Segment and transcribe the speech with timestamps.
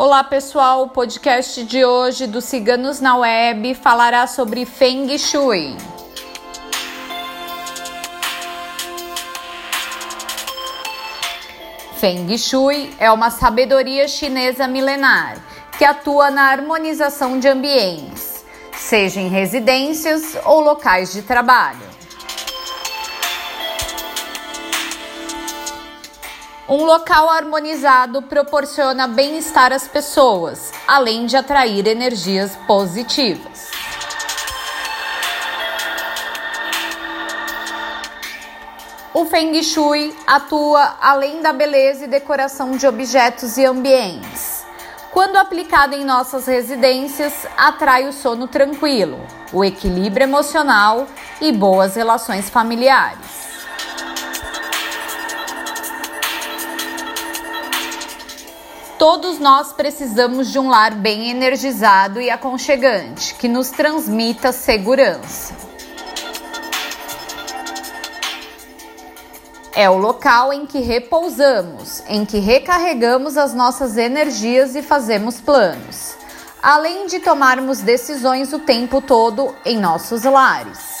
[0.00, 5.76] Olá pessoal, o podcast de hoje do Ciganos na Web falará sobre Feng Shui.
[11.96, 15.36] Feng Shui é uma sabedoria chinesa milenar
[15.76, 21.87] que atua na harmonização de ambientes, seja em residências ou locais de trabalho.
[26.70, 33.70] Um local harmonizado proporciona bem-estar às pessoas, além de atrair energias positivas.
[39.14, 44.62] O Feng Shui atua além da beleza e decoração de objetos e ambientes.
[45.10, 49.18] Quando aplicado em nossas residências, atrai o sono tranquilo,
[49.54, 51.06] o equilíbrio emocional
[51.40, 53.27] e boas relações familiares.
[58.98, 65.54] Todos nós precisamos de um lar bem energizado e aconchegante, que nos transmita segurança.
[69.72, 76.16] É o local em que repousamos, em que recarregamos as nossas energias e fazemos planos,
[76.60, 80.98] além de tomarmos decisões o tempo todo em nossos lares.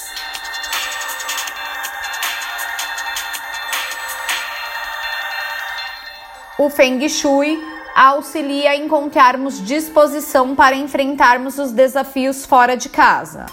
[6.56, 13.46] O Feng Shui auxilia a encontrarmos disposição para enfrentarmos os desafios fora de casa,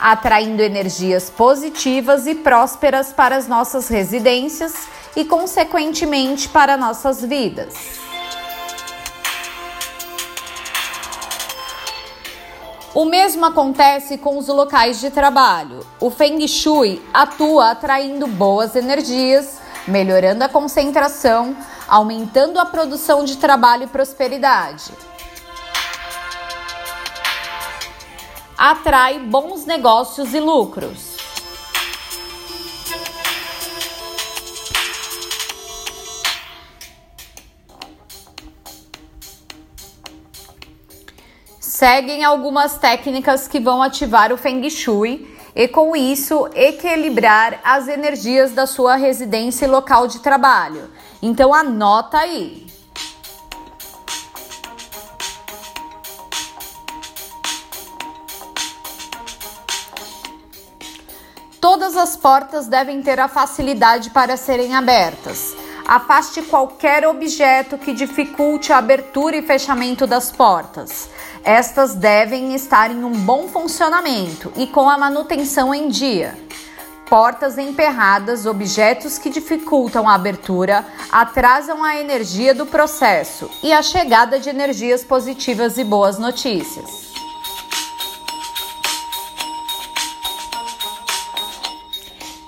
[0.00, 4.72] atraindo energias positivas e prósperas para as nossas residências
[5.14, 8.00] e, consequentemente, para nossas vidas.
[12.94, 15.86] O mesmo acontece com os locais de trabalho.
[16.00, 21.54] O Feng Shui atua atraindo boas energias, melhorando a concentração,
[21.90, 24.92] aumentando a produção de trabalho e prosperidade.
[28.56, 31.10] Atrai bons negócios e lucros.
[41.58, 48.52] Seguem algumas técnicas que vão ativar o Feng Shui e, com isso, equilibrar as energias
[48.52, 50.90] da sua residência e local de trabalho
[51.22, 52.66] então anota aí.
[61.60, 65.59] Todas as portas devem ter a facilidade para serem abertas.
[65.90, 71.10] Afaste qualquer objeto que dificulte a abertura e fechamento das portas.
[71.42, 76.38] Estas devem estar em um bom funcionamento e com a manutenção em dia
[77.08, 84.38] portas emperradas, objetos que dificultam a abertura, atrasam a energia do processo e a chegada
[84.38, 87.09] de energias positivas e boas notícias.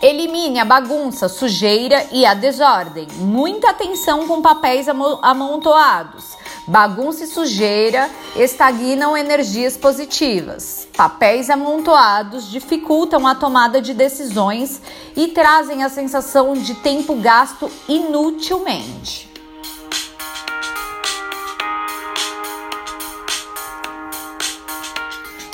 [0.02, 3.06] Elimine a bagunça, sujeira e a desordem.
[3.18, 10.86] Muita atenção com papéis amontoados Bagunça e sujeira estagnam energias positivas.
[10.96, 14.80] Papéis amontoados dificultam a tomada de decisões
[15.16, 19.31] e trazem a sensação de tempo gasto inutilmente.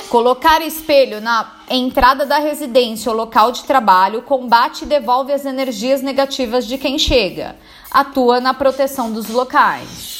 [0.09, 6.01] Colocar espelho na entrada da residência ou local de trabalho combate e devolve as energias
[6.01, 7.55] negativas de quem chega.
[7.91, 10.17] Atua na proteção dos locais.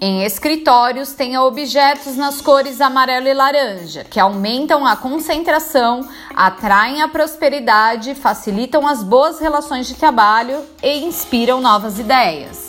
[0.00, 7.08] Em escritórios, tenha objetos nas cores amarelo e laranja, que aumentam a concentração, atraem a
[7.08, 12.67] prosperidade, facilitam as boas relações de trabalho e inspiram novas ideias.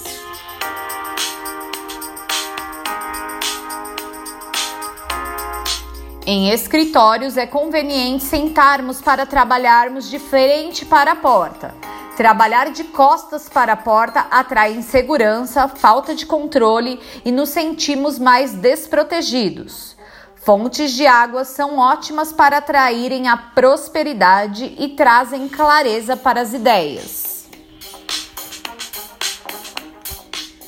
[6.32, 11.74] Em escritórios, é conveniente sentarmos para trabalharmos de frente para a porta
[12.16, 18.54] Trabalhar de costas para a porta atrai insegurança, falta de controle e nos sentimos mais
[18.54, 19.96] desprotegidos.
[20.36, 27.48] Fontes de água são ótimas para atraírem a prosperidade e trazem clareza para as ideias.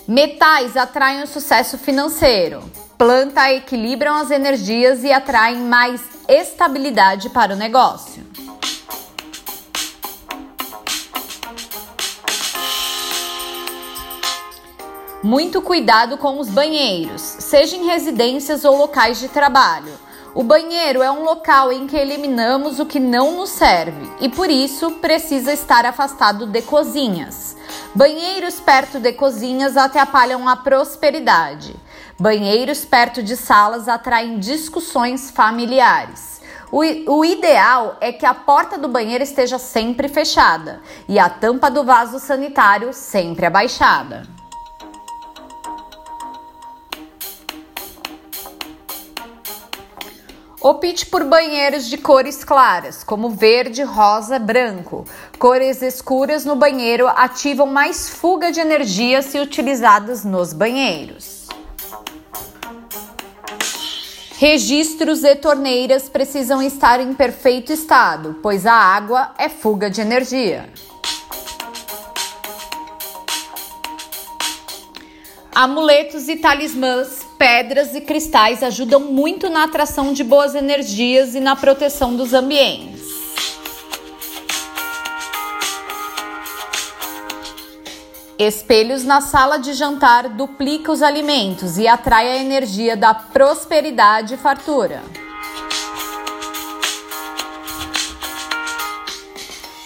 [0.08, 2.81] Metais atraem o sucesso financeiro.
[3.02, 6.00] Planta equilibram as energias e atraem mais
[6.30, 8.24] estabilidade para o negócio.
[15.24, 19.94] Muito cuidado com os banheiros, seja em residências ou locais de trabalho.
[20.36, 24.52] O banheiro é um local em que eliminamos o que não nos serve e por
[24.52, 27.58] isso precisa estar afastado de cozinhas.
[27.96, 31.76] Banheiros perto de cozinhas atrapalham a prosperidade.
[32.22, 36.40] Banheiros perto de salas atraem discussões familiares.
[36.72, 41.72] O, o, ideal é que a porta do banheiro esteja sempre fechada e a tampa
[41.72, 44.22] do vaso sanitário sempre abaixada.
[50.62, 55.06] Opte por banheiros de cores claras, como verde, rosa, branco.
[55.40, 61.41] Cores escuras no banheiro ativam mais fuga de energia se utilizadas nos banheiros.
[64.42, 70.68] Registros e torneiras precisam estar em perfeito estado, pois a água é fuga de energia.
[75.54, 81.56] Amuletos e talismãs, pedras e cristais ajudam muito na atração de boas energias e na
[81.56, 83.01] proteção dos ambientes.
[88.44, 94.38] Espelhos na sala de jantar duplica os alimentos e atrai a energia da prosperidade e
[94.38, 95.04] fartura.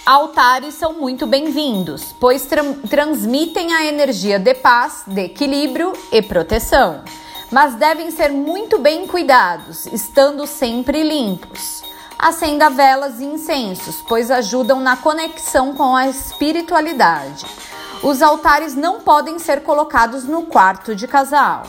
[0.06, 7.04] Altares são muito bem-vindos, pois tra transmitem a energia de paz, de equilíbrio e proteção,
[7.52, 11.84] mas devem ser muito bem cuidados, estando sempre limpos.
[12.18, 17.46] Acenda velas e incensos, pois ajudam na conexão com a espiritualidade.
[18.04, 21.64] Os altares não podem ser colocados no quarto de casal.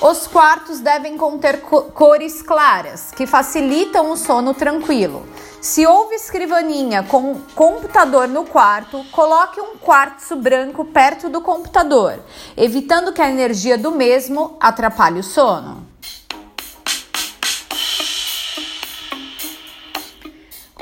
[0.00, 5.26] Os quartos devem conter cores claras, que facilitam o sono tranquilo.
[5.60, 12.18] Se houve escrivaninha com computador no quarto, coloque um quartzo branco perto do computador,
[12.56, 15.86] evitando que a energia do mesmo atrapalhe o sono.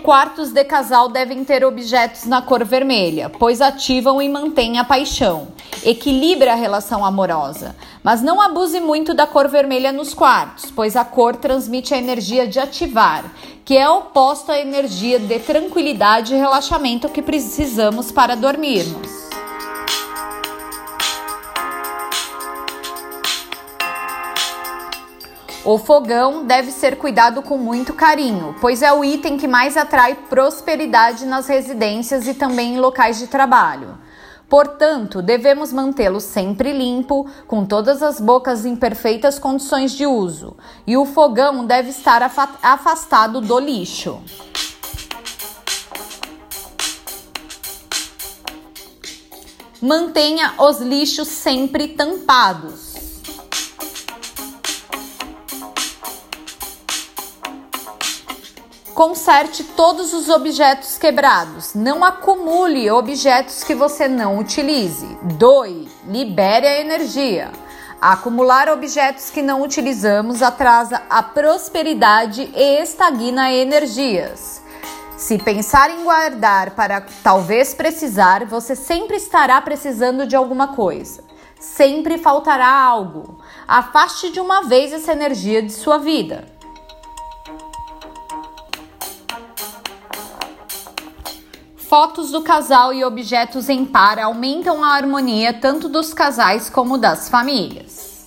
[0.03, 5.49] Quartos de casal devem ter objetos na cor vermelha, pois ativam e mantêm a paixão.
[5.85, 7.77] Equilibra a relação amorosa.
[8.03, 12.47] Mas não abuse muito da cor vermelha nos quartos, pois a cor transmite a energia
[12.47, 13.31] de ativar,
[13.65, 19.20] que é oposto à energia de tranquilidade e relaxamento que precisamos para dormirmos.
[25.63, 30.15] O fogão deve ser cuidado com muito carinho, pois é o item que mais atrai
[30.15, 33.99] prosperidade nas residências e também em locais de trabalho.
[34.49, 40.97] Portanto, devemos mantê-lo sempre limpo, com todas as bocas em perfeitas condições de uso, e
[40.97, 42.23] o fogão deve estar
[42.63, 44.19] afastado do lixo.
[49.83, 52.90] Mantenha os lixos sempre tampados.
[59.01, 61.73] Conserte todos os objetos quebrados.
[61.73, 65.07] Não acumule objetos que você não utilize.
[65.39, 67.51] Doe, libere a energia.
[67.99, 74.63] Acumular objetos que não utilizamos atrasa a prosperidade e estagna energias.
[75.17, 81.25] Se pensar em guardar para talvez precisar, você sempre estará precisando de alguma coisa.
[81.59, 83.39] Sempre faltará algo.
[83.67, 86.60] Afaste de uma vez essa energia de sua vida.
[91.91, 97.29] Fotos do casal e objetos em par aumentam a harmonia tanto dos casais como das
[97.29, 98.23] famílias.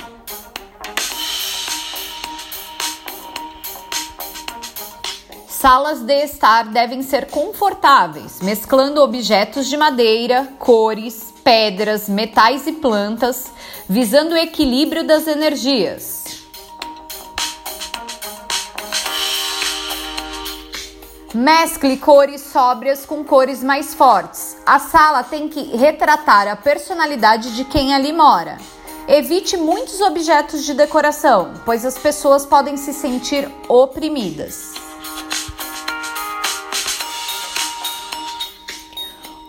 [5.47, 13.49] Salas de estar devem ser confortáveis, mesclando objetos de madeira, cores, pedras, metais e plantas,
[13.87, 16.42] visando o equilíbrio das energias.
[21.33, 24.55] Mescle cores sóbrias com cores mais fortes.
[24.63, 28.59] A sala tem que retratar a personalidade de quem ali mora.
[29.07, 34.75] Evite muitos objetos de decoração, pois as pessoas podem se sentir oprimidas.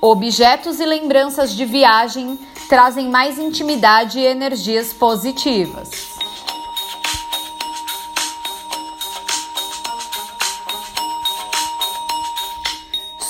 [0.00, 6.03] Objetos e lembranças de viagem trazem mais intimidade e energias positivas.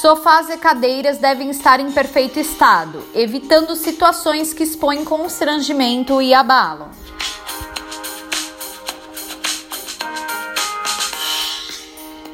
[0.04, 6.90] Sofás e cadeiras devem estar em perfeito estado, evitando situações que expõem constrangimento e abalo.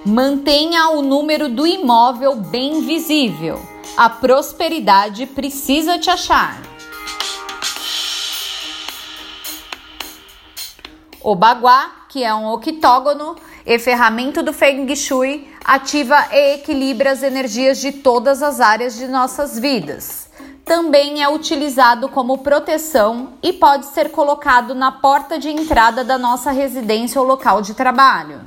[0.04, 3.64] Mantenha o número do imóvel bem visível.
[3.96, 6.60] A prosperidade precisa te achar.
[11.22, 17.22] O baguá, que é um octógono e ferramenta do Feng Shui, ativa e equilibra as
[17.22, 20.28] energias de todas as áreas de nossas vidas.
[20.64, 26.50] Também é utilizado como proteção e pode ser colocado na porta de entrada da nossa
[26.50, 28.40] residência ou local de trabalho.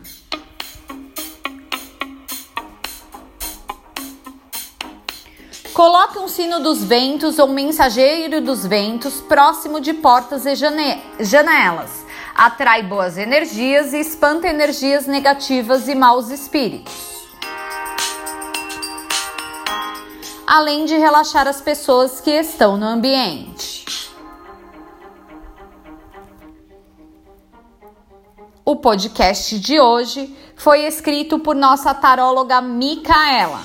[5.74, 12.03] Coloque um sino dos ventos ou mensageiro dos ventos próximo de portas e janelas.
[12.36, 17.14] Atrai boas energias e espanta energias negativas e maus espíritos.
[20.48, 23.84] Além de relaxar as pessoas que estão no ambiente.
[28.66, 33.62] O podcast de hoje foi escrito por nossa taróloga Micaela.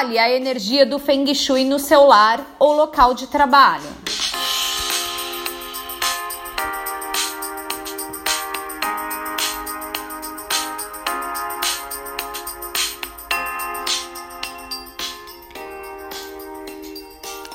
[0.00, 3.84] Instale a energia do Feng Shui no seu lar ou local de trabalho.